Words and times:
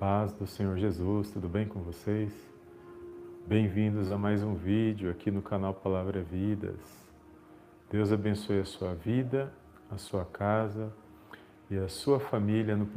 paz 0.00 0.32
do 0.32 0.46
Senhor 0.46 0.78
Jesus, 0.78 1.30
tudo 1.30 1.46
bem 1.46 1.68
com 1.68 1.82
vocês? 1.82 2.32
Bem-vindos 3.46 4.10
a 4.10 4.16
mais 4.16 4.42
um 4.42 4.54
vídeo 4.54 5.10
aqui 5.10 5.30
no 5.30 5.42
canal 5.42 5.74
Palavra 5.74 6.22
Vidas. 6.22 6.80
Deus 7.90 8.10
abençoe 8.10 8.60
a 8.60 8.64
sua 8.64 8.94
vida, 8.94 9.52
a 9.90 9.98
sua 9.98 10.24
casa 10.24 10.90
e 11.70 11.76
a 11.76 11.86
sua 11.86 12.18
família 12.18 12.74
no 12.74 12.88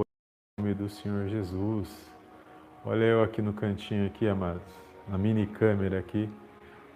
nome 0.58 0.74
do 0.74 0.88
Senhor 0.88 1.28
Jesus. 1.28 1.90
Olha 2.86 3.04
eu 3.04 3.22
aqui 3.22 3.42
no 3.42 3.52
cantinho 3.52 4.08
aqui, 4.08 4.26
amados, 4.26 4.64
na 5.06 5.18
mini 5.18 5.46
câmera 5.46 6.00
aqui. 6.00 6.30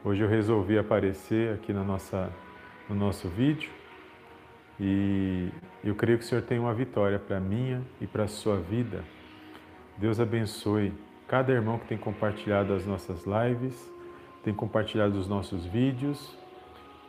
Hoje 0.05 0.23
eu 0.23 0.29
resolvi 0.29 0.77
aparecer 0.77 1.53
aqui 1.53 1.73
na 1.73 1.83
nossa, 1.83 2.31
no 2.87 2.95
nosso 2.95 3.27
vídeo 3.27 3.69
e 4.79 5.49
eu 5.83 5.95
creio 5.95 6.17
que 6.17 6.23
o 6.23 6.27
Senhor 6.27 6.43
tem 6.43 6.57
uma 6.57 6.73
vitória 6.73 7.19
para 7.19 7.41
minha 7.41 7.81
e 7.99 8.07
para 8.07 8.23
a 8.23 8.27
sua 8.29 8.57
vida 8.57 9.03
Deus 9.97 10.19
abençoe 10.19 10.93
cada 11.27 11.51
irmão 11.51 11.79
que 11.79 11.87
tem 11.87 11.97
compartilhado 11.97 12.71
as 12.73 12.85
nossas 12.85 13.25
lives, 13.25 13.91
tem 14.43 14.53
compartilhado 14.53 15.17
os 15.17 15.27
nossos 15.27 15.65
vídeos 15.65 16.37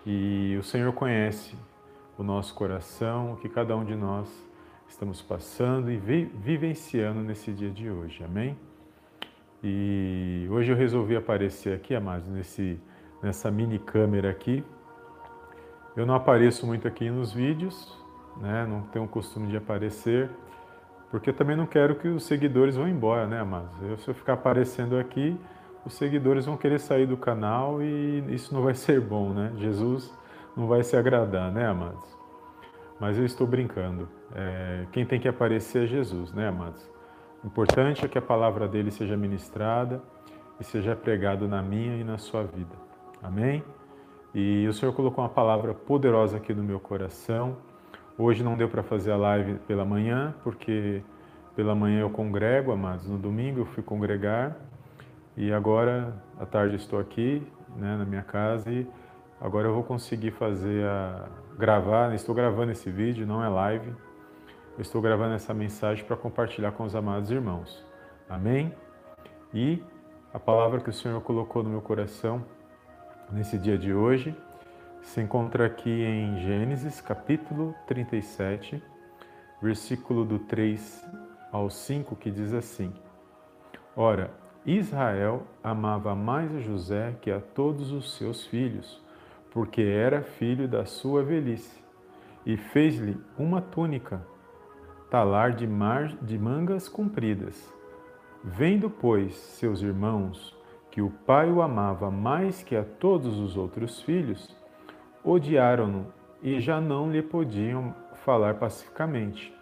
e 0.06 0.56
o 0.58 0.62
Senhor 0.62 0.92
conhece 0.94 1.54
o 2.16 2.22
nosso 2.22 2.54
coração, 2.54 3.34
o 3.34 3.36
que 3.36 3.48
cada 3.48 3.76
um 3.76 3.84
de 3.84 3.94
nós 3.94 4.26
estamos 4.88 5.20
passando 5.20 5.90
e 5.90 5.98
vi 5.98 6.24
vivenciando 6.24 7.20
nesse 7.20 7.52
dia 7.52 7.70
de 7.70 7.90
hoje. 7.90 8.24
Amém? 8.24 8.56
E 9.62 10.46
hoje 10.50 10.72
eu 10.72 10.76
resolvi 10.76 11.14
aparecer 11.14 11.74
aqui, 11.74 11.94
amados, 11.94 12.26
nesse, 12.28 12.80
nessa 13.22 13.50
mini 13.50 13.78
câmera 13.78 14.30
aqui. 14.30 14.64
Eu 15.94 16.06
não 16.06 16.14
apareço 16.14 16.66
muito 16.66 16.88
aqui 16.88 17.10
nos 17.10 17.32
vídeos, 17.32 17.96
né? 18.38 18.66
não 18.66 18.82
tenho 18.82 19.04
o 19.04 19.08
costume 19.08 19.48
de 19.48 19.56
aparecer, 19.58 20.30
porque 21.10 21.30
eu 21.30 21.34
também 21.34 21.56
não 21.56 21.66
quero 21.66 21.94
que 21.94 22.08
os 22.08 22.24
seguidores 22.24 22.76
vão 22.76 22.88
embora, 22.88 23.26
né, 23.26 23.40
amados? 23.40 23.70
Eu, 23.82 23.96
se 23.98 24.08
eu 24.08 24.14
ficar 24.14 24.34
aparecendo 24.34 24.98
aqui, 24.98 25.38
os 25.84 25.94
seguidores 25.94 26.44
vão 26.44 26.56
querer 26.56 26.78
sair 26.78 27.06
do 27.06 27.16
canal 27.16 27.82
e 27.82 28.22
isso 28.28 28.52
não 28.52 28.62
vai 28.62 28.74
ser 28.76 29.00
bom, 29.00 29.30
né? 29.30 29.52
Jesus 29.56 30.12
não 30.56 30.66
vai 30.66 30.82
se 30.82 30.96
agradar, 30.96 31.50
né, 31.50 31.66
amados? 31.66 32.04
Mas 33.00 33.16
eu 33.16 33.24
estou 33.24 33.46
brincando. 33.46 34.08
É, 34.34 34.86
quem 34.92 35.06
tem 35.06 35.18
que 35.20 35.28
aparecer 35.28 35.84
é 35.84 35.86
Jesus, 35.86 36.32
né, 36.32 36.48
amados? 36.48 36.82
O 37.42 37.46
importante 37.46 38.04
é 38.04 38.08
que 38.08 38.18
a 38.18 38.22
palavra 38.22 38.66
dele 38.66 38.90
seja 38.90 39.16
ministrada 39.16 40.02
e 40.60 40.64
seja 40.64 40.96
pregada 40.96 41.46
na 41.46 41.62
minha 41.62 41.96
e 41.96 42.04
na 42.04 42.18
sua 42.18 42.42
vida. 42.42 42.74
Amém? 43.22 43.62
E 44.34 44.66
o 44.68 44.72
Senhor 44.72 44.92
colocou 44.92 45.22
uma 45.22 45.30
palavra 45.30 45.72
poderosa 45.72 46.36
aqui 46.36 46.52
no 46.52 46.62
meu 46.62 46.80
coração 46.80 47.56
Hoje 48.20 48.42
não 48.42 48.56
deu 48.56 48.68
para 48.68 48.82
fazer 48.82 49.12
a 49.12 49.16
live 49.16 49.60
pela 49.60 49.84
manhã, 49.84 50.34
porque 50.42 51.04
pela 51.54 51.72
manhã 51.72 52.00
eu 52.00 52.10
congrego, 52.10 52.72
amados. 52.72 53.06
No 53.06 53.16
domingo 53.16 53.60
eu 53.60 53.66
fui 53.66 53.80
congregar 53.80 54.56
e 55.36 55.52
agora 55.52 56.20
à 56.36 56.44
tarde 56.44 56.74
estou 56.74 56.98
aqui, 56.98 57.46
né, 57.76 57.96
na 57.96 58.04
minha 58.04 58.22
casa 58.22 58.72
e 58.72 58.84
agora 59.40 59.68
eu 59.68 59.72
vou 59.72 59.84
conseguir 59.84 60.32
fazer 60.32 60.84
a 60.84 61.28
gravar. 61.56 62.12
Estou 62.12 62.34
gravando 62.34 62.72
esse 62.72 62.90
vídeo, 62.90 63.24
não 63.24 63.40
é 63.40 63.48
live. 63.48 63.94
Eu 64.76 64.82
estou 64.82 65.00
gravando 65.00 65.34
essa 65.34 65.54
mensagem 65.54 66.04
para 66.04 66.16
compartilhar 66.16 66.72
com 66.72 66.82
os 66.82 66.96
amados 66.96 67.30
irmãos. 67.30 67.86
Amém? 68.28 68.74
E 69.54 69.80
a 70.34 70.40
palavra 70.40 70.80
que 70.80 70.90
o 70.90 70.92
Senhor 70.92 71.20
colocou 71.20 71.62
no 71.62 71.70
meu 71.70 71.80
coração 71.80 72.44
nesse 73.30 73.56
dia 73.56 73.78
de 73.78 73.94
hoje 73.94 74.36
se 75.08 75.22
encontra 75.22 75.64
aqui 75.64 76.02
em 76.02 76.38
Gênesis 76.38 77.00
capítulo 77.00 77.74
37, 77.86 78.82
versículo 79.60 80.22
do 80.22 80.38
3 80.38 81.02
ao 81.50 81.70
5, 81.70 82.14
que 82.14 82.30
diz 82.30 82.52
assim: 82.52 82.92
Ora, 83.96 84.30
Israel 84.66 85.44
amava 85.64 86.14
mais 86.14 86.54
a 86.54 86.60
José 86.60 87.16
que 87.22 87.30
a 87.30 87.40
todos 87.40 87.90
os 87.90 88.18
seus 88.18 88.44
filhos, 88.44 89.02
porque 89.50 89.80
era 89.80 90.20
filho 90.20 90.68
da 90.68 90.84
sua 90.84 91.22
velhice, 91.22 91.82
e 92.44 92.58
fez-lhe 92.58 93.18
uma 93.38 93.62
túnica, 93.62 94.20
talar 95.10 95.52
de, 95.52 95.66
mar, 95.66 96.08
de 96.20 96.38
mangas 96.38 96.86
compridas. 96.86 97.72
Vendo, 98.44 98.90
pois, 98.90 99.34
seus 99.34 99.80
irmãos 99.80 100.54
que 100.90 101.00
o 101.00 101.08
pai 101.10 101.50
o 101.50 101.62
amava 101.62 102.10
mais 102.10 102.62
que 102.62 102.76
a 102.76 102.84
todos 102.84 103.38
os 103.38 103.56
outros 103.56 104.02
filhos, 104.02 104.54
odiaram-no 105.24 106.06
e 106.42 106.60
já 106.60 106.80
não 106.80 107.10
lhe 107.10 107.22
podiam 107.22 107.94
falar 108.24 108.54
pacificamente. 108.54 109.54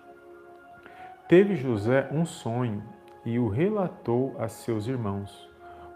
Teve 1.29 1.57
José 1.57 2.09
um 2.13 2.25
sonho 2.25 2.83
e 3.25 3.39
o 3.39 3.49
relatou 3.49 4.37
a 4.39 4.49
seus 4.49 4.87
irmãos. 4.87 5.49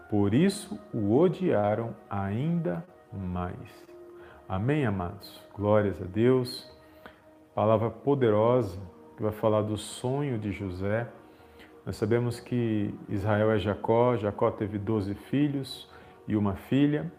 Por 0.09 0.33
isso 0.33 0.77
o 0.93 1.17
odiaram 1.17 1.95
ainda 2.09 2.85
mais. 3.11 3.87
Amém, 4.47 4.85
amados? 4.85 5.41
Glórias 5.55 6.01
a 6.01 6.05
Deus. 6.05 6.69
Palavra 7.55 7.89
poderosa 7.89 8.77
que 9.15 9.23
vai 9.23 9.31
falar 9.31 9.61
do 9.61 9.77
sonho 9.77 10.37
de 10.37 10.51
José. 10.51 11.07
Nós 11.85 11.95
sabemos 11.95 12.39
que 12.39 12.93
Israel 13.07 13.51
é 13.51 13.59
Jacó, 13.59 14.17
Jacó 14.17 14.51
teve 14.51 14.77
doze 14.77 15.13
filhos 15.15 15.89
e 16.27 16.35
uma 16.35 16.55
filha. 16.55 17.11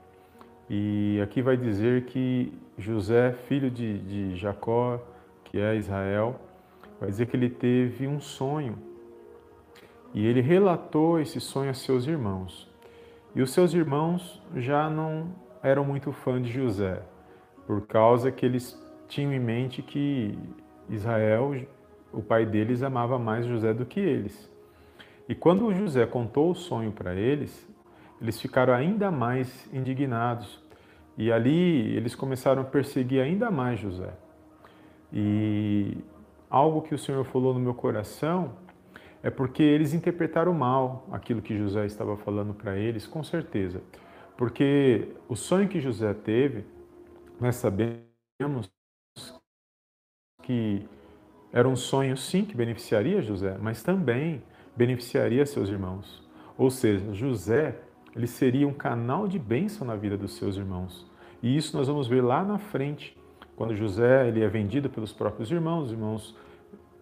E 0.74 1.20
aqui 1.20 1.42
vai 1.42 1.54
dizer 1.54 2.06
que 2.06 2.50
José, 2.78 3.34
filho 3.46 3.70
de, 3.70 3.98
de 3.98 4.36
Jacó, 4.36 4.98
que 5.44 5.60
é 5.60 5.76
Israel, 5.76 6.40
vai 6.98 7.10
dizer 7.10 7.26
que 7.26 7.36
ele 7.36 7.50
teve 7.50 8.06
um 8.06 8.18
sonho. 8.18 8.78
E 10.14 10.26
ele 10.26 10.40
relatou 10.40 11.20
esse 11.20 11.38
sonho 11.42 11.68
a 11.68 11.74
seus 11.74 12.06
irmãos. 12.06 12.66
E 13.34 13.42
os 13.42 13.52
seus 13.52 13.74
irmãos 13.74 14.42
já 14.56 14.88
não 14.88 15.34
eram 15.62 15.84
muito 15.84 16.10
fãs 16.10 16.42
de 16.42 16.50
José, 16.50 17.02
por 17.66 17.86
causa 17.86 18.32
que 18.32 18.46
eles 18.46 18.74
tinham 19.08 19.30
em 19.30 19.38
mente 19.38 19.82
que 19.82 20.38
Israel, 20.88 21.54
o 22.10 22.22
pai 22.22 22.46
deles, 22.46 22.82
amava 22.82 23.18
mais 23.18 23.44
José 23.44 23.74
do 23.74 23.84
que 23.84 24.00
eles. 24.00 24.50
E 25.28 25.34
quando 25.34 25.74
José 25.74 26.06
contou 26.06 26.50
o 26.50 26.54
sonho 26.54 26.92
para 26.92 27.14
eles, 27.14 27.70
eles 28.22 28.40
ficaram 28.40 28.72
ainda 28.72 29.10
mais 29.10 29.68
indignados, 29.72 30.61
e 31.16 31.30
ali 31.30 31.96
eles 31.96 32.14
começaram 32.14 32.62
a 32.62 32.64
perseguir 32.64 33.20
ainda 33.20 33.50
mais 33.50 33.78
José. 33.78 34.12
E 35.12 35.98
algo 36.48 36.82
que 36.82 36.94
o 36.94 36.98
Senhor 36.98 37.24
falou 37.24 37.52
no 37.52 37.60
meu 37.60 37.74
coração 37.74 38.52
é 39.22 39.30
porque 39.30 39.62
eles 39.62 39.92
interpretaram 39.92 40.52
mal 40.52 41.06
aquilo 41.12 41.40
que 41.40 41.56
José 41.56 41.86
estava 41.86 42.16
falando 42.16 42.54
para 42.54 42.76
eles, 42.76 43.06
com 43.06 43.22
certeza. 43.22 43.80
Porque 44.36 45.08
o 45.28 45.36
sonho 45.36 45.68
que 45.68 45.80
José 45.80 46.12
teve, 46.14 46.64
nós 47.40 47.56
sabemos 47.56 48.70
que 50.42 50.88
era 51.52 51.68
um 51.68 51.76
sonho, 51.76 52.16
sim, 52.16 52.44
que 52.44 52.56
beneficiaria 52.56 53.22
José, 53.22 53.56
mas 53.60 53.82
também 53.82 54.42
beneficiaria 54.74 55.44
seus 55.46 55.68
irmãos. 55.68 56.26
Ou 56.56 56.70
seja, 56.70 57.12
José 57.14 57.76
ele 58.14 58.26
seria 58.26 58.68
um 58.68 58.72
canal 58.72 59.26
de 59.26 59.38
bênção 59.38 59.86
na 59.86 59.96
vida 59.96 60.16
dos 60.16 60.34
seus 60.34 60.56
irmãos. 60.56 61.10
E 61.42 61.56
isso 61.56 61.76
nós 61.76 61.88
vamos 61.88 62.06
ver 62.06 62.22
lá 62.22 62.44
na 62.44 62.58
frente, 62.58 63.16
quando 63.56 63.74
José 63.74 64.28
ele 64.28 64.42
é 64.42 64.48
vendido 64.48 64.88
pelos 64.88 65.12
próprios 65.12 65.50
irmãos, 65.50 65.86
os 65.86 65.92
irmãos 65.92 66.36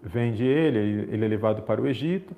vendem 0.03 0.47
ele, 0.47 0.79
ele 1.11 1.25
é 1.25 1.29
levado 1.29 1.63
para 1.63 1.81
o 1.81 1.87
Egito. 1.87 2.35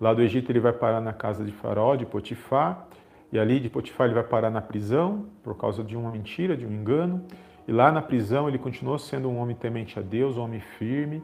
Lá 0.00 0.14
do 0.14 0.22
Egito 0.22 0.50
ele 0.50 0.60
vai 0.60 0.72
parar 0.72 1.00
na 1.00 1.12
casa 1.12 1.44
de 1.44 1.52
Faraó, 1.52 1.94
de 1.96 2.06
Potifar, 2.06 2.86
e 3.32 3.38
ali 3.38 3.60
de 3.60 3.68
Potifar 3.68 4.06
ele 4.06 4.14
vai 4.14 4.24
parar 4.24 4.50
na 4.50 4.60
prisão 4.60 5.26
por 5.42 5.56
causa 5.56 5.84
de 5.84 5.96
uma 5.96 6.10
mentira, 6.10 6.56
de 6.56 6.66
um 6.66 6.72
engano. 6.72 7.24
E 7.68 7.72
lá 7.72 7.92
na 7.92 8.02
prisão 8.02 8.48
ele 8.48 8.58
continuou 8.58 8.98
sendo 8.98 9.28
um 9.28 9.38
homem 9.38 9.54
temente 9.54 9.98
a 9.98 10.02
Deus, 10.02 10.36
um 10.36 10.42
homem 10.42 10.60
firme. 10.60 11.22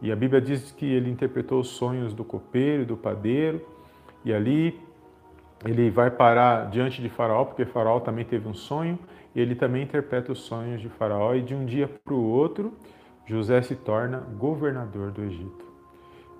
E 0.00 0.12
a 0.12 0.16
Bíblia 0.16 0.40
diz 0.40 0.70
que 0.72 0.84
ele 0.84 1.10
interpretou 1.10 1.60
os 1.60 1.68
sonhos 1.68 2.12
do 2.12 2.24
copeiro 2.24 2.82
e 2.82 2.86
do 2.86 2.96
padeiro. 2.96 3.64
E 4.24 4.32
ali 4.32 4.78
ele 5.64 5.90
vai 5.90 6.10
parar 6.10 6.70
diante 6.70 7.00
de 7.00 7.08
Faraó, 7.08 7.44
porque 7.44 7.64
Faraó 7.64 8.00
também 8.00 8.24
teve 8.24 8.48
um 8.48 8.54
sonho, 8.54 8.98
e 9.34 9.40
ele 9.40 9.54
também 9.54 9.82
interpreta 9.82 10.32
os 10.32 10.40
sonhos 10.40 10.80
de 10.80 10.88
Faraó, 10.88 11.34
e 11.34 11.42
de 11.42 11.54
um 11.54 11.64
dia 11.64 11.88
para 11.88 12.14
o 12.14 12.22
outro, 12.22 12.72
José 13.26 13.62
se 13.62 13.76
torna 13.76 14.18
governador 14.18 15.10
do 15.10 15.22
Egito. 15.22 15.64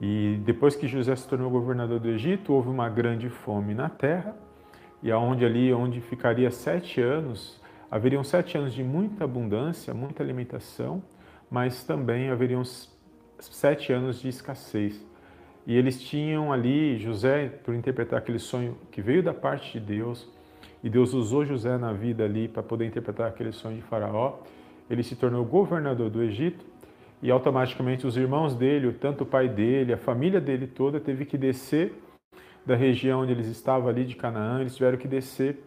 E 0.00 0.40
depois 0.44 0.74
que 0.74 0.88
José 0.88 1.14
se 1.14 1.28
tornou 1.28 1.48
governador 1.50 2.00
do 2.00 2.08
Egito, 2.08 2.52
houve 2.52 2.68
uma 2.68 2.88
grande 2.88 3.28
fome 3.28 3.74
na 3.74 3.88
terra, 3.88 4.36
e 5.02 5.10
aonde 5.10 5.44
ali, 5.44 5.72
onde 5.72 6.00
ficaria 6.00 6.50
sete 6.50 7.00
anos, 7.00 7.60
haveriam 7.90 8.24
sete 8.24 8.56
anos 8.58 8.72
de 8.72 8.82
muita 8.82 9.24
abundância, 9.24 9.94
muita 9.94 10.22
alimentação, 10.22 11.02
mas 11.50 11.84
também 11.84 12.30
haveriam 12.30 12.62
sete 13.38 13.92
anos 13.92 14.20
de 14.20 14.28
escassez. 14.28 15.11
E 15.66 15.76
eles 15.76 16.00
tinham 16.02 16.52
ali 16.52 16.98
José, 16.98 17.48
por 17.62 17.74
interpretar 17.74 18.18
aquele 18.18 18.38
sonho 18.38 18.76
que 18.90 19.00
veio 19.00 19.22
da 19.22 19.32
parte 19.32 19.78
de 19.78 19.80
Deus, 19.80 20.28
e 20.82 20.90
Deus 20.90 21.14
usou 21.14 21.44
José 21.44 21.78
na 21.78 21.92
vida 21.92 22.24
ali 22.24 22.48
para 22.48 22.62
poder 22.62 22.86
interpretar 22.86 23.28
aquele 23.28 23.52
sonho 23.52 23.76
de 23.76 23.82
Faraó. 23.82 24.40
Ele 24.90 25.02
se 25.02 25.14
tornou 25.14 25.44
governador 25.44 26.10
do 26.10 26.22
Egito 26.22 26.64
e 27.22 27.30
automaticamente 27.30 28.06
os 28.06 28.16
irmãos 28.16 28.54
dele, 28.54 28.92
tanto 28.92 29.22
o 29.22 29.26
pai 29.26 29.48
dele, 29.48 29.92
a 29.92 29.96
família 29.96 30.40
dele 30.40 30.66
toda, 30.66 30.98
teve 30.98 31.24
que 31.24 31.38
descer 31.38 31.94
da 32.66 32.74
região 32.74 33.20
onde 33.20 33.32
eles 33.32 33.46
estavam 33.46 33.88
ali 33.88 34.04
de 34.04 34.16
Canaã, 34.16 34.60
eles 34.60 34.74
tiveram 34.74 34.98
que 34.98 35.06
descer 35.06 35.62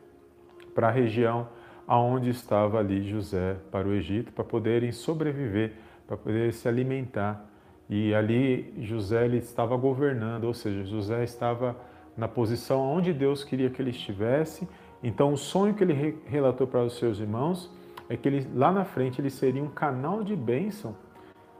para 0.73 0.89
a 0.89 0.91
região 0.91 1.47
aonde 1.87 2.29
estava 2.29 2.79
ali 2.79 3.03
José 3.03 3.55
para 3.71 3.87
o 3.87 3.93
Egito, 3.93 4.33
para 4.33 4.43
poderem 4.43 4.91
sobreviver, 4.91 5.73
para 6.05 6.17
poder 6.17 6.51
se 6.53 6.67
alimentar. 6.67 7.49
E 7.89 8.13
ali 8.13 8.73
José 8.79 9.25
ele 9.25 9.37
estava 9.37 9.77
governando, 9.77 10.45
ou 10.45 10.53
seja, 10.53 10.83
José 10.83 11.23
estava 11.23 11.75
na 12.17 12.27
posição 12.27 12.81
onde 12.81 13.13
Deus 13.13 13.43
queria 13.43 13.69
que 13.69 13.81
ele 13.81 13.91
estivesse. 13.91 14.67
Então 15.03 15.33
o 15.33 15.37
sonho 15.37 15.73
que 15.73 15.83
ele 15.83 16.17
relatou 16.25 16.65
para 16.65 16.83
os 16.83 16.97
seus 16.97 17.19
irmãos 17.19 17.71
é 18.09 18.17
que 18.17 18.27
ele, 18.27 18.47
lá 18.53 18.71
na 18.71 18.85
frente 18.85 19.21
ele 19.21 19.29
seria 19.29 19.63
um 19.63 19.69
canal 19.69 20.23
de 20.23 20.35
bênção 20.35 20.95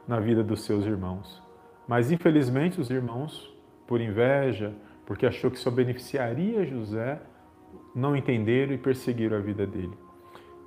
na 0.06 0.18
vida 0.18 0.42
dos 0.42 0.64
seus 0.64 0.84
irmãos. 0.84 1.42
Mas 1.86 2.10
infelizmente 2.10 2.80
os 2.80 2.90
irmãos, 2.90 3.54
por 3.86 4.00
inveja, 4.00 4.72
porque 5.04 5.26
achou 5.26 5.50
que 5.50 5.58
só 5.58 5.70
beneficiaria 5.70 6.66
José, 6.66 7.20
não 7.94 8.16
entenderam 8.16 8.72
e 8.72 8.78
perseguiram 8.78 9.36
a 9.36 9.40
vida 9.40 9.66
dele. 9.66 9.96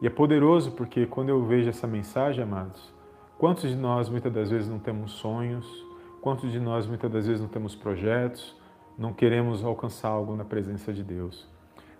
E 0.02 0.08
é 0.08 0.10
poderoso 0.10 0.72
porque 0.72 1.06
quando 1.06 1.30
eu 1.30 1.46
vejo 1.46 1.70
essa 1.70 1.86
mensagem, 1.86 2.44
amados, 2.44 2.94
quantos 3.40 3.70
de 3.70 3.76
nós 3.76 4.10
muitas 4.10 4.32
das 4.32 4.52
vezes 4.52 4.70
não 4.70 4.78
temos 4.78 5.14
sonhos, 5.14 5.66
quantos 6.22 6.52
de 6.52 6.60
nós 6.60 6.86
muitas 6.86 7.10
das 7.10 7.26
vezes 7.26 7.42
não 7.42 7.48
temos 7.48 7.74
projetos, 7.74 8.56
não 8.98 9.14
queremos 9.14 9.64
alcançar 9.64 10.10
algo 10.10 10.36
na 10.36 10.44
presença 10.44 10.92
de 10.92 11.02
Deus. 11.02 11.48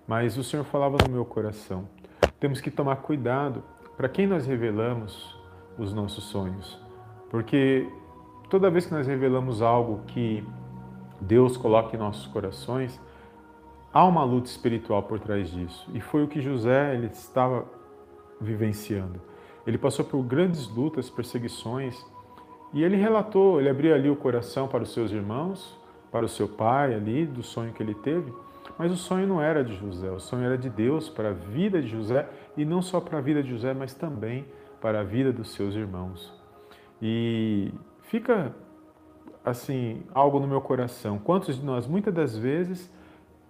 Mas 0.06 0.38
o 0.38 0.44
Senhor 0.44 0.66
falava 0.66 0.98
no 1.08 1.14
meu 1.14 1.24
coração, 1.24 1.88
temos 2.42 2.60
que 2.60 2.70
tomar 2.70 2.98
cuidado 2.98 3.64
para 3.96 4.10
quem 4.10 4.28
nós 4.28 4.46
revelamos 4.46 5.40
os 5.78 5.94
nossos 5.94 6.26
sonhos. 6.26 6.78
Porque 7.30 7.88
toda 8.50 8.70
vez 8.70 8.86
que 8.86 8.94
nós 8.94 9.08
revelamos 9.08 9.62
algo 9.62 10.04
que 10.08 10.46
Deus 11.22 11.56
coloca 11.56 11.96
em 11.96 12.00
nossos 12.00 12.28
corações, 12.28 13.00
há 13.94 14.04
uma 14.04 14.26
luta 14.26 14.50
espiritual 14.50 15.04
por 15.04 15.20
trás 15.20 15.50
disso. 15.50 15.90
E 15.94 16.02
foi 16.02 16.24
o 16.24 16.28
que 16.28 16.42
José 16.42 16.96
ele 16.96 17.08
estava 17.08 17.66
vivenciando. 18.42 19.29
Ele 19.66 19.78
passou 19.78 20.06
por 20.06 20.22
grandes 20.24 20.68
lutas, 20.68 21.10
perseguições, 21.10 22.06
e 22.74 22.84
ele 22.84 22.96
relatou, 22.96 23.60
ele 23.60 23.70
abriu 23.70 23.94
ali 23.94 24.10
o 24.10 24.16
coração 24.16 24.68
para 24.68 24.84
os 24.84 24.94
seus 24.94 25.12
irmãos, 25.12 25.78
para 26.12 26.26
o 26.26 26.30
seu 26.30 26.48
pai 26.48 26.94
ali, 26.94 27.26
do 27.26 27.44
sonho 27.44 27.74
que 27.74 27.82
ele 27.82 27.96
teve. 27.96 28.32
Mas 28.78 28.92
o 28.92 28.96
sonho 28.96 29.28
não 29.28 29.42
era 29.42 29.64
de 29.64 29.76
José, 29.76 30.10
o 30.10 30.20
sonho 30.20 30.46
era 30.46 30.58
de 30.58 30.70
Deus 30.70 31.10
para 31.10 31.30
a 31.30 31.34
vida 31.34 31.82
de 31.82 31.88
José 31.88 32.30
e 32.56 32.64
não 32.64 32.82
só 32.82 33.02
para 33.02 33.18
a 33.18 33.22
vida 33.22 33.42
de 33.44 33.50
José, 33.50 33.74
mas 33.74 33.94
também 33.94 34.46
para 34.80 35.02
a 35.02 35.04
vida 35.04 35.34
dos 35.34 35.52
seus 35.52 35.76
irmãos. 35.76 36.34
E 37.02 37.74
fica 38.04 38.56
assim 39.44 40.04
algo 40.14 40.40
no 40.40 40.48
meu 40.48 40.62
coração. 40.62 41.18
Quantos 41.20 41.58
de 41.60 41.66
nós 41.66 41.88
muitas 41.88 42.14
das 42.14 42.38
vezes 42.38 42.92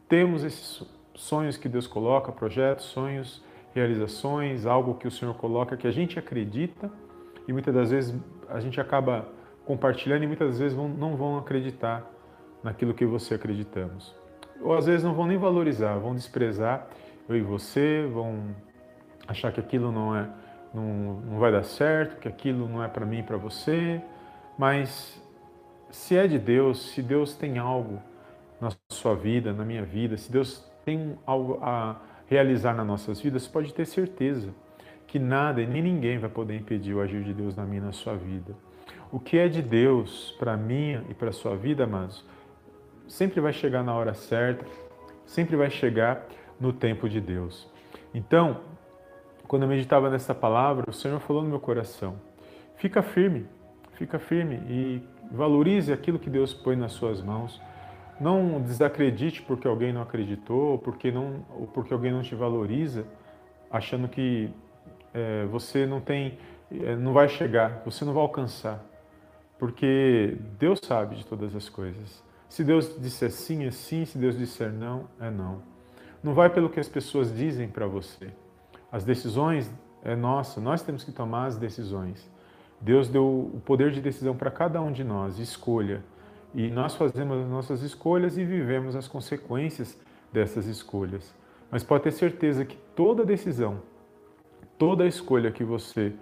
temos 0.07 0.43
esses 0.43 0.83
sonhos 1.13 1.57
que 1.57 1.67
Deus 1.67 1.85
coloca, 1.85 2.31
projetos, 2.31 2.85
sonhos, 2.85 3.43
realizações, 3.73 4.65
algo 4.65 4.95
que 4.95 5.07
o 5.07 5.11
Senhor 5.11 5.33
coloca 5.35 5.77
que 5.77 5.87
a 5.87 5.91
gente 5.91 6.17
acredita 6.17 6.91
e 7.47 7.53
muitas 7.53 7.73
das 7.73 7.91
vezes 7.91 8.15
a 8.47 8.59
gente 8.59 8.79
acaba 8.79 9.27
compartilhando 9.65 10.23
e 10.23 10.27
muitas 10.27 10.59
vezes 10.59 10.77
não 10.77 11.15
vão 11.15 11.37
acreditar 11.37 12.09
naquilo 12.63 12.93
que 12.93 13.05
você 13.05 13.35
acreditamos. 13.35 14.15
Ou 14.61 14.75
às 14.75 14.85
vezes 14.85 15.03
não 15.03 15.13
vão 15.13 15.27
nem 15.27 15.37
valorizar, 15.37 15.97
vão 15.97 16.13
desprezar 16.13 16.87
eu 17.27 17.35
e 17.35 17.41
você, 17.41 18.09
vão 18.11 18.55
achar 19.27 19.51
que 19.51 19.59
aquilo 19.59 19.91
não 19.91 20.15
é 20.15 20.27
não, 20.73 21.21
não 21.21 21.39
vai 21.39 21.51
dar 21.51 21.63
certo, 21.63 22.19
que 22.19 22.27
aquilo 22.27 22.67
não 22.67 22.83
é 22.83 22.87
para 22.87 23.05
mim 23.05 23.19
e 23.19 23.23
para 23.23 23.37
você, 23.37 24.01
mas 24.57 25.21
se 25.89 26.15
é 26.15 26.27
de 26.27 26.37
Deus, 26.37 26.91
se 26.91 27.01
Deus 27.01 27.35
tem 27.35 27.57
algo 27.57 28.01
na 28.61 28.69
sua 28.89 29.15
vida, 29.15 29.53
na 29.53 29.65
minha 29.65 29.83
vida, 29.83 30.17
se 30.17 30.31
Deus 30.31 30.63
tem 30.85 31.17
algo 31.25 31.59
a 31.61 31.95
realizar 32.29 32.75
nas 32.75 32.85
nossas 32.85 33.19
vidas, 33.19 33.47
pode 33.47 33.73
ter 33.73 33.85
certeza 33.85 34.53
que 35.07 35.17
nada 35.17 35.61
e 35.61 35.65
nem 35.65 35.81
ninguém 35.81 36.19
vai 36.19 36.29
poder 36.29 36.55
impedir 36.55 36.93
o 36.93 37.01
agir 37.01 37.23
de 37.23 37.33
Deus 37.33 37.55
na 37.55 37.65
minha 37.65 37.81
e 37.81 37.85
na 37.85 37.91
sua 37.91 38.15
vida. 38.15 38.55
O 39.11 39.19
que 39.19 39.39
é 39.39 39.47
de 39.47 39.63
Deus 39.63 40.35
para 40.37 40.55
mim 40.55 41.01
e 41.09 41.13
para 41.15 41.29
a 41.29 41.33
sua 41.33 41.55
vida, 41.55 41.85
amados, 41.85 42.23
sempre 43.07 43.41
vai 43.41 43.51
chegar 43.51 43.83
na 43.83 43.95
hora 43.95 44.13
certa, 44.13 44.63
sempre 45.25 45.55
vai 45.55 45.71
chegar 45.71 46.27
no 46.59 46.71
tempo 46.71 47.09
de 47.09 47.19
Deus. 47.19 47.67
Então, 48.13 48.61
quando 49.47 49.63
eu 49.63 49.67
meditava 49.67 50.11
nessa 50.11 50.35
palavra, 50.35 50.87
o 50.87 50.93
Senhor 50.93 51.19
falou 51.19 51.41
no 51.41 51.49
meu 51.49 51.59
coração: 51.59 52.21
fica 52.75 53.01
firme, 53.01 53.47
fica 53.93 54.19
firme 54.19 54.61
e 54.69 55.01
valorize 55.31 55.91
aquilo 55.91 56.19
que 56.19 56.29
Deus 56.29 56.53
põe 56.53 56.75
nas 56.75 56.91
suas 56.91 57.19
mãos. 57.19 57.59
Não 58.19 58.61
desacredite 58.61 59.41
porque 59.41 59.67
alguém 59.67 59.93
não 59.93 60.01
acreditou, 60.01 60.71
ou 60.71 60.77
porque, 60.77 61.11
não, 61.11 61.45
ou 61.57 61.67
porque 61.67 61.93
alguém 61.93 62.11
não 62.11 62.21
te 62.21 62.35
valoriza, 62.35 63.05
achando 63.71 64.07
que 64.07 64.49
é, 65.13 65.45
você 65.45 65.85
não 65.85 66.01
tem, 66.01 66.37
é, 66.71 66.95
não 66.95 67.13
vai 67.13 67.29
chegar, 67.29 67.81
você 67.85 68.03
não 68.03 68.13
vai 68.13 68.23
alcançar. 68.23 68.83
Porque 69.57 70.37
Deus 70.57 70.79
sabe 70.83 71.15
de 71.15 71.25
todas 71.25 71.55
as 71.55 71.67
coisas. 71.69 72.23
Se 72.47 72.63
Deus 72.63 72.99
disser 72.99 73.31
sim, 73.31 73.65
é 73.65 73.71
sim. 73.71 74.05
Se 74.05 74.17
Deus 74.17 74.37
disser 74.37 74.71
não, 74.71 75.07
é 75.19 75.29
não. 75.29 75.61
Não 76.23 76.33
vai 76.33 76.49
pelo 76.49 76.69
que 76.69 76.79
as 76.79 76.89
pessoas 76.89 77.33
dizem 77.33 77.67
para 77.67 77.85
você. 77.85 78.31
As 78.91 79.03
decisões 79.03 79.71
é 80.03 80.15
nossa, 80.15 80.59
nós 80.59 80.81
temos 80.81 81.03
que 81.03 81.11
tomar 81.11 81.45
as 81.45 81.57
decisões. 81.57 82.29
Deus 82.81 83.09
deu 83.09 83.51
o 83.53 83.61
poder 83.65 83.91
de 83.91 84.01
decisão 84.01 84.35
para 84.35 84.49
cada 84.49 84.81
um 84.81 84.91
de 84.91 85.03
nós, 85.03 85.37
escolha. 85.37 86.01
E 86.53 86.69
nós 86.69 86.95
fazemos 86.95 87.43
as 87.43 87.49
nossas 87.49 87.83
escolhas 87.83 88.37
e 88.37 88.43
vivemos 88.43 88.95
as 88.95 89.07
consequências 89.07 89.99
dessas 90.31 90.65
escolhas. 90.65 91.33
Mas 91.71 91.83
pode 91.83 92.03
ter 92.03 92.11
certeza 92.11 92.65
que 92.65 92.77
toda 92.95 93.23
decisão, 93.23 93.81
toda 94.77 95.05
escolha 95.05 95.51
que 95.51 95.63
você 95.63 96.13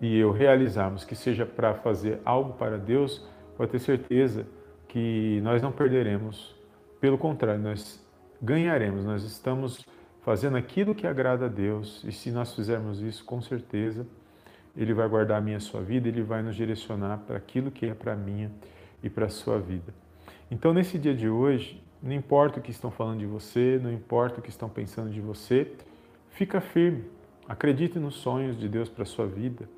e 0.00 0.16
eu 0.16 0.30
realizarmos, 0.30 1.04
que 1.04 1.16
seja 1.16 1.44
para 1.44 1.74
fazer 1.74 2.20
algo 2.24 2.54
para 2.54 2.78
Deus, 2.78 3.26
pode 3.56 3.72
ter 3.72 3.80
certeza 3.80 4.46
que 4.88 5.40
nós 5.42 5.60
não 5.60 5.72
perderemos. 5.72 6.54
Pelo 7.00 7.18
contrário, 7.18 7.60
nós 7.60 8.02
ganharemos. 8.40 9.04
Nós 9.04 9.24
estamos 9.24 9.84
fazendo 10.22 10.56
aquilo 10.56 10.94
que 10.94 11.06
agrada 11.06 11.46
a 11.46 11.48
Deus, 11.48 12.02
e 12.04 12.12
se 12.12 12.30
nós 12.30 12.54
fizermos 12.54 13.00
isso, 13.02 13.24
com 13.24 13.42
certeza, 13.42 14.06
Ele 14.74 14.94
vai 14.94 15.06
guardar 15.06 15.38
a 15.38 15.40
minha 15.40 15.60
sua 15.60 15.82
vida, 15.82 16.08
Ele 16.08 16.22
vai 16.22 16.42
nos 16.42 16.56
direcionar 16.56 17.18
para 17.26 17.36
aquilo 17.36 17.70
que 17.70 17.86
é 17.86 17.94
para 17.94 18.14
a 18.14 18.16
minha 18.16 18.50
e 19.04 19.10
para 19.10 19.26
a 19.26 19.28
sua 19.28 19.60
vida. 19.60 19.94
Então, 20.50 20.74
nesse 20.74 20.98
dia 20.98 21.14
de 21.14 21.28
hoje, 21.28 21.80
não 22.02 22.12
importa 22.12 22.58
o 22.58 22.62
que 22.62 22.70
estão 22.70 22.90
falando 22.90 23.18
de 23.18 23.26
você, 23.26 23.78
não 23.80 23.92
importa 23.92 24.40
o 24.40 24.42
que 24.42 24.48
estão 24.48 24.68
pensando 24.68 25.10
de 25.10 25.20
você, 25.20 25.70
fica 26.30 26.60
firme, 26.60 27.04
acredite 27.48 27.98
nos 27.98 28.14
sonhos 28.14 28.58
de 28.58 28.68
Deus 28.68 28.88
para 28.88 29.02
a 29.02 29.06
sua 29.06 29.26
vida. 29.26 29.68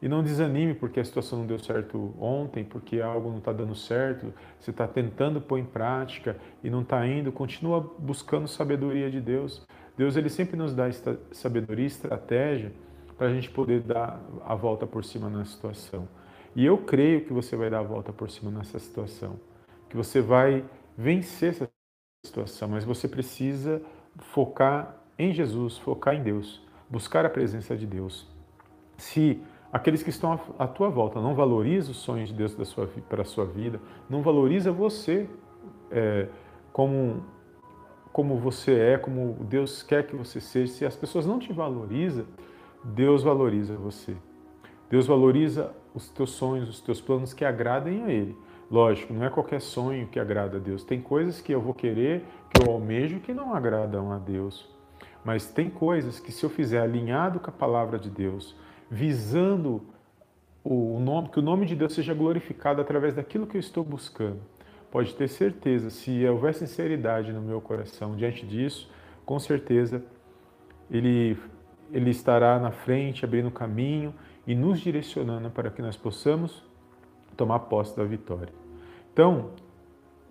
E 0.00 0.08
não 0.08 0.22
desanime 0.22 0.74
porque 0.74 1.00
a 1.00 1.04
situação 1.04 1.38
não 1.38 1.46
deu 1.46 1.58
certo 1.58 2.14
ontem, 2.20 2.62
porque 2.62 3.00
algo 3.00 3.30
não 3.30 3.38
está 3.38 3.50
dando 3.50 3.74
certo, 3.74 4.32
você 4.60 4.70
está 4.70 4.86
tentando 4.86 5.40
pôr 5.40 5.58
em 5.58 5.64
prática 5.64 6.36
e 6.62 6.68
não 6.68 6.82
está 6.82 7.06
indo, 7.06 7.32
continua 7.32 7.80
buscando 7.98 8.46
sabedoria 8.46 9.10
de 9.10 9.20
Deus. 9.20 9.66
Deus 9.96 10.14
ele 10.16 10.28
sempre 10.28 10.56
nos 10.56 10.74
dá 10.74 10.84
sabedoria, 11.32 11.86
estratégia 11.86 12.72
para 13.16 13.28
a 13.28 13.32
gente 13.32 13.50
poder 13.50 13.80
dar 13.80 14.20
a 14.44 14.54
volta 14.54 14.86
por 14.86 15.02
cima 15.02 15.30
na 15.30 15.44
situação. 15.46 16.06
E 16.56 16.64
eu 16.64 16.78
creio 16.78 17.20
que 17.20 17.34
você 17.34 17.54
vai 17.54 17.68
dar 17.68 17.80
a 17.80 17.82
volta 17.82 18.14
por 18.14 18.30
cima 18.30 18.50
nessa 18.50 18.78
situação, 18.78 19.38
que 19.90 19.96
você 19.96 20.22
vai 20.22 20.64
vencer 20.96 21.50
essa 21.50 21.70
situação, 22.24 22.66
mas 22.66 22.82
você 22.82 23.06
precisa 23.06 23.82
focar 24.18 24.96
em 25.18 25.34
Jesus, 25.34 25.76
focar 25.76 26.14
em 26.14 26.22
Deus, 26.22 26.66
buscar 26.88 27.26
a 27.26 27.28
presença 27.28 27.76
de 27.76 27.86
Deus. 27.86 28.26
Se 28.96 29.38
aqueles 29.70 30.02
que 30.02 30.08
estão 30.08 30.40
à 30.58 30.66
tua 30.66 30.88
volta 30.88 31.20
não 31.20 31.34
valorizam 31.34 31.90
os 31.90 31.98
sonhos 31.98 32.30
de 32.30 32.34
Deus 32.34 32.56
para 33.06 33.20
a 33.20 33.26
sua 33.26 33.44
vida, 33.44 33.78
não 34.08 34.22
valoriza 34.22 34.72
você 34.72 35.28
é, 35.90 36.26
como 36.72 37.22
como 38.14 38.38
você 38.38 38.72
é, 38.72 38.96
como 38.96 39.44
Deus 39.44 39.82
quer 39.82 40.06
que 40.06 40.16
você 40.16 40.40
seja. 40.40 40.72
Se 40.72 40.86
as 40.86 40.96
pessoas 40.96 41.26
não 41.26 41.38
te 41.38 41.52
valorizam, 41.52 42.24
Deus 42.82 43.22
valoriza 43.22 43.76
você. 43.76 44.16
Deus 44.88 45.06
valoriza 45.06 45.72
os 45.94 46.08
teus 46.10 46.30
sonhos, 46.30 46.68
os 46.68 46.80
teus 46.80 47.00
planos 47.00 47.32
que 47.32 47.44
agradem 47.44 48.04
a 48.04 48.10
Ele. 48.10 48.36
Lógico, 48.70 49.12
não 49.12 49.24
é 49.24 49.30
qualquer 49.30 49.60
sonho 49.60 50.08
que 50.08 50.18
agrada 50.18 50.56
a 50.56 50.60
Deus. 50.60 50.84
Tem 50.84 51.00
coisas 51.00 51.40
que 51.40 51.52
eu 51.52 51.60
vou 51.60 51.72
querer, 51.72 52.24
que 52.50 52.62
eu 52.62 52.72
almejo, 52.72 53.20
que 53.20 53.32
não 53.32 53.54
agradam 53.54 54.12
a 54.12 54.18
Deus. 54.18 54.68
Mas 55.24 55.46
tem 55.46 55.70
coisas 55.70 56.20
que, 56.20 56.32
se 56.32 56.44
eu 56.44 56.50
fizer 56.50 56.80
alinhado 56.80 57.40
com 57.40 57.50
a 57.50 57.52
palavra 57.52 57.98
de 57.98 58.10
Deus, 58.10 58.56
visando 58.90 59.82
o 60.62 60.98
nome, 61.00 61.28
que 61.28 61.38
o 61.38 61.42
nome 61.42 61.64
de 61.64 61.76
Deus 61.76 61.94
seja 61.94 62.12
glorificado 62.12 62.80
através 62.80 63.14
daquilo 63.14 63.46
que 63.46 63.56
eu 63.56 63.60
estou 63.60 63.84
buscando, 63.84 64.40
pode 64.90 65.14
ter 65.14 65.28
certeza, 65.28 65.90
se 65.90 66.26
houver 66.26 66.54
sinceridade 66.54 67.32
no 67.32 67.40
meu 67.40 67.60
coração 67.60 68.16
diante 68.16 68.44
disso, 68.44 68.90
com 69.24 69.38
certeza 69.38 70.02
ele, 70.90 71.36
ele 71.92 72.10
estará 72.10 72.58
na 72.58 72.70
frente, 72.70 73.24
abrindo 73.24 73.50
caminho 73.50 74.14
e 74.46 74.54
nos 74.54 74.80
direcionando 74.80 75.50
para 75.50 75.70
que 75.70 75.82
nós 75.82 75.96
possamos 75.96 76.62
tomar 77.36 77.60
posse 77.60 77.96
da 77.96 78.04
vitória. 78.04 78.52
Então, 79.12 79.50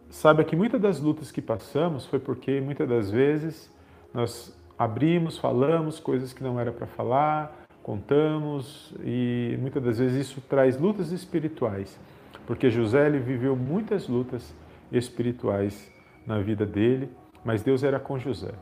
saiba 0.09 0.43
que 0.43 0.55
muitas 0.55 0.79
das 0.81 0.99
lutas 0.99 1.31
que 1.31 1.41
passamos 1.41 2.05
foi 2.05 2.19
porque 2.19 2.61
muitas 2.61 2.87
das 2.87 3.11
vezes 3.11 3.71
nós 4.13 4.55
abrimos, 4.77 5.37
falamos 5.37 5.99
coisas 5.99 6.33
que 6.33 6.43
não 6.43 6.59
era 6.59 6.71
para 6.71 6.87
falar, 6.87 7.65
contamos 7.83 8.93
e 9.03 9.57
muitas 9.59 9.83
das 9.83 9.99
vezes 9.99 10.27
isso 10.27 10.41
traz 10.41 10.79
lutas 10.79 11.11
espirituais, 11.11 11.99
porque 12.47 12.69
José 12.69 13.05
ele 13.05 13.19
viveu 13.19 13.55
muitas 13.55 14.07
lutas 14.07 14.53
espirituais 14.91 15.91
na 16.25 16.39
vida 16.39 16.65
dele, 16.65 17.09
mas 17.43 17.61
Deus 17.61 17.83
era 17.83 17.99
com 17.99 18.17
José. 18.17 18.53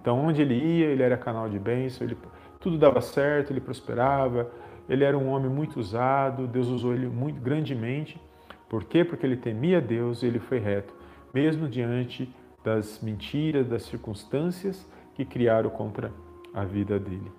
Então 0.00 0.18
onde 0.18 0.42
ele 0.42 0.54
ia, 0.54 0.86
ele 0.86 1.02
era 1.02 1.16
canal 1.16 1.48
de 1.48 1.58
bênção, 1.58 2.04
ele, 2.06 2.16
tudo 2.58 2.76
dava 2.76 3.00
certo, 3.00 3.52
ele 3.52 3.60
prosperava, 3.60 4.50
ele 4.88 5.04
era 5.04 5.16
um 5.16 5.28
homem 5.28 5.50
muito 5.50 5.78
usado, 5.78 6.46
Deus 6.46 6.68
usou 6.68 6.94
ele 6.94 7.08
muito 7.08 7.40
grandemente. 7.40 8.20
Por 8.68 8.84
quê? 8.84 9.04
Porque 9.04 9.24
ele 9.24 9.36
temia 9.36 9.80
Deus 9.80 10.22
e 10.22 10.26
ele 10.26 10.38
foi 10.38 10.58
reto, 10.58 10.94
mesmo 11.32 11.68
diante 11.68 12.32
das 12.64 13.00
mentiras, 13.00 13.68
das 13.68 13.82
circunstâncias 13.82 14.86
que 15.14 15.24
criaram 15.24 15.70
contra 15.70 16.12
a 16.54 16.64
vida 16.64 16.98
dele. 16.98 17.30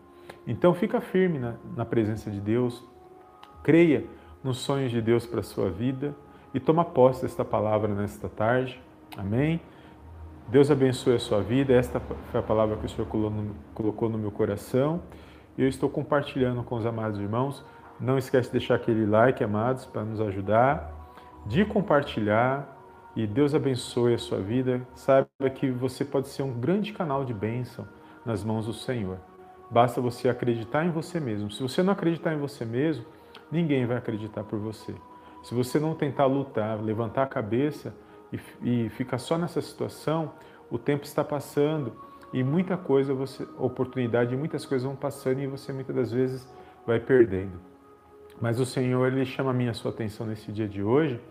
Então 0.46 0.74
fica 0.74 1.00
firme 1.00 1.40
na, 1.40 1.56
na 1.76 1.86
presença 1.86 2.30
de 2.30 2.40
Deus, 2.40 2.84
creia 3.64 4.06
nos 4.44 4.58
sonhos 4.58 4.92
de 4.92 5.02
Deus 5.02 5.26
para 5.26 5.40
a 5.40 5.44
sua 5.44 5.70
vida 5.70 6.14
e 6.54 6.60
toma 6.60 6.84
posse 6.84 7.22
desta 7.22 7.46
palavra 7.46 7.94
nesta 7.94 8.28
tarde. 8.28 8.80
Amém? 9.18 9.62
Deus 10.50 10.70
abençoe 10.70 11.16
a 11.16 11.20
sua 11.20 11.42
vida. 11.42 11.74
Esta 11.74 12.00
foi 12.00 12.40
a 12.40 12.44
palavra 12.44 12.76
que 12.76 12.86
o 12.86 12.90
Senhor 12.90 13.08
colocou 13.74 14.10
no 14.10 14.18
meu 14.18 14.32
coração. 14.32 15.02
Eu 15.58 15.68
estou 15.68 15.90
compartilhando 15.90 16.64
com 16.64 16.76
os 16.76 16.86
amados 16.86 17.20
irmãos. 17.20 17.64
Não 18.00 18.18
esquece 18.18 18.48
de 18.50 18.54
deixar 18.54 18.76
aquele 18.76 19.06
like, 19.06 19.44
amados, 19.44 19.86
para 19.86 20.04
nos 20.04 20.20
ajudar, 20.20 20.92
de 21.46 21.64
compartilhar. 21.64 22.70
E 23.16 23.28
Deus 23.28 23.54
abençoe 23.54 24.16
a 24.16 24.18
sua 24.18 24.40
vida. 24.40 24.82
Saiba 24.96 25.28
que 25.54 25.70
você 25.70 26.04
pode 26.04 26.28
ser 26.28 26.42
um 26.42 26.52
grande 26.60 26.92
canal 26.92 27.24
de 27.24 27.34
bênção 27.34 27.88
nas 28.26 28.44
mãos 28.44 28.66
do 28.66 28.74
Senhor. 28.74 29.20
Basta 29.70 30.02
você 30.02 30.28
acreditar 30.28 30.86
em 30.86 30.90
você 30.90 31.20
mesmo. 31.20 31.52
Se 31.52 31.62
você 31.62 31.84
não 31.84 31.94
acreditar 31.94 32.34
em 32.34 32.40
você 32.40 32.66
mesmo, 32.66 33.06
ninguém 33.52 33.86
vai 33.86 33.98
acreditar 33.98 34.44
por 34.44 34.58
você. 34.58 34.96
Se 35.44 35.54
você 35.54 35.80
não 35.80 35.94
tentar 35.94 36.26
lutar, 36.26 36.82
levantar 36.82 37.24
a 37.24 37.28
cabeça 37.28 37.94
e, 38.32 38.40
e 38.86 38.90
ficar 38.90 39.20
só 39.20 39.38
nessa 39.38 39.62
situação, 39.62 40.32
o 40.72 40.80
tempo 40.80 41.04
está 41.04 41.24
passando 41.24 41.94
e 42.34 42.44
muita 42.44 42.76
coisa, 42.76 43.14
você, 43.14 43.48
oportunidade, 43.60 44.36
muitas 44.36 44.66
coisas 44.66 44.86
vão 44.86 44.96
passando 44.96 45.40
e 45.40 45.48
você 45.48 45.72
muitas 45.72 45.96
das 45.96 46.12
vezes 46.12 46.52
vai 46.86 47.00
perdendo. 47.00 47.60
Mas 48.42 48.60
o 48.60 48.66
Senhor 48.66 49.06
ele 49.08 49.24
chama 49.24 49.52
a 49.52 49.54
minha 49.54 49.74
sua 49.74 49.92
atenção 49.92 50.26
nesse 50.26 50.52
dia 50.52 50.68
de 50.68 50.82
hoje 50.82 51.22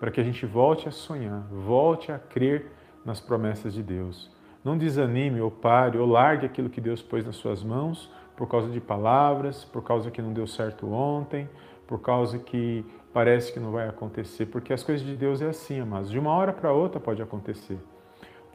para 0.00 0.10
que 0.10 0.20
a 0.20 0.24
gente 0.24 0.44
volte 0.44 0.88
a 0.88 0.90
sonhar, 0.90 1.46
volte 1.50 2.10
a 2.10 2.18
crer 2.18 2.72
nas 3.04 3.20
promessas 3.20 3.72
de 3.72 3.82
Deus. 3.82 4.30
Não 4.64 4.76
desanime 4.76 5.40
ou 5.40 5.50
pare 5.50 5.96
ou 5.96 6.06
largue 6.06 6.46
aquilo 6.46 6.68
que 6.68 6.80
Deus 6.80 7.00
pôs 7.00 7.24
nas 7.24 7.36
suas 7.36 7.62
mãos 7.62 8.10
por 8.36 8.48
causa 8.48 8.68
de 8.70 8.80
palavras, 8.80 9.64
por 9.64 9.82
causa 9.82 10.10
que 10.10 10.20
não 10.20 10.32
deu 10.32 10.46
certo 10.46 10.90
ontem, 10.90 11.48
por 11.86 12.00
causa 12.00 12.38
que 12.38 12.84
parece 13.12 13.52
que 13.52 13.60
não 13.60 13.70
vai 13.70 13.88
acontecer, 13.88 14.46
porque 14.46 14.72
as 14.72 14.82
coisas 14.82 15.06
de 15.06 15.16
Deus 15.16 15.42
é 15.42 15.48
assim, 15.48 15.80
amados. 15.80 16.10
De 16.10 16.18
uma 16.18 16.30
hora 16.30 16.52
para 16.52 16.72
outra 16.72 16.98
pode 16.98 17.20
acontecer. 17.20 17.78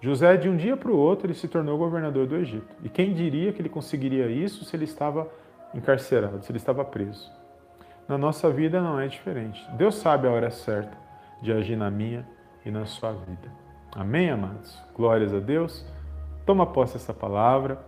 José, 0.02 0.38
de 0.38 0.50
um 0.50 0.56
dia 0.56 0.78
para 0.78 0.92
o 0.92 0.98
outro, 0.98 1.28
ele 1.28 1.34
se 1.34 1.48
tornou 1.48 1.78
governador 1.78 2.28
do 2.28 2.36
Egito. 2.36 2.68
E 2.84 2.90
quem 2.90 3.14
diria 3.14 3.52
que 3.52 3.62
ele 3.62 3.70
conseguiria 3.70 4.28
isso 4.28 4.64
se 4.66 4.76
ele 4.76 4.84
estava 4.84 5.28
encarcerado, 5.74 6.44
se 6.44 6.52
ele 6.52 6.58
estava 6.58 6.84
preso? 6.84 7.32
Na 8.08 8.18
nossa 8.18 8.50
vida 8.50 8.82
não 8.82 9.00
é 9.00 9.08
diferente. 9.08 9.66
Deus 9.72 9.96
sabe 9.96 10.28
a 10.28 10.32
hora 10.32 10.52
certa 10.52 10.96
de 11.42 11.52
agir 11.52 11.76
na 11.76 11.90
minha 11.90 12.28
e 12.66 12.70
na 12.70 12.86
sua 12.86 13.14
vida. 13.14 13.52
Amém, 13.96 14.30
amados? 14.30 14.78
Glórias 14.96 15.34
a 15.34 15.40
Deus. 15.40 15.86
Toma 16.46 16.68
posse 16.68 16.94
dessa 16.94 17.14
palavra, 17.14 17.80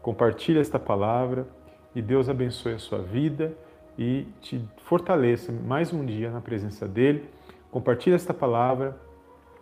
compartilha 0.00 0.60
esta 0.60 0.78
palavra 0.78 1.46
e 1.94 2.00
Deus 2.00 2.28
abençoe 2.28 2.74
a 2.74 2.78
sua 2.78 2.98
vida 2.98 3.52
e 3.98 4.28
te 4.40 4.64
fortaleça 4.84 5.50
mais 5.50 5.92
um 5.92 6.04
dia 6.04 6.30
na 6.30 6.40
presença 6.40 6.86
dEle. 6.86 7.28
Compartilhe 7.70 8.14
esta 8.14 8.32
palavra 8.32 8.96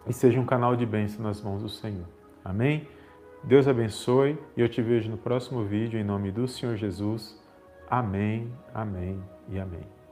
e 0.06 0.12
seja 0.12 0.40
um 0.40 0.46
canal 0.46 0.76
de 0.76 0.84
bênção 0.84 1.22
nas 1.22 1.40
mãos 1.40 1.62
do 1.62 1.68
Senhor. 1.68 2.06
Amém? 2.44 2.86
Deus 3.42 3.68
abençoe 3.68 4.38
e 4.56 4.60
eu 4.60 4.68
te 4.68 4.80
vejo 4.80 5.10
no 5.10 5.18
próximo 5.18 5.64
vídeo 5.64 5.98
em 5.98 6.04
nome 6.04 6.30
do 6.30 6.48
Senhor 6.48 6.76
Jesus. 6.76 7.38
Amém, 7.88 8.50
amém 8.72 9.22
e 9.48 9.58
amém. 9.58 10.03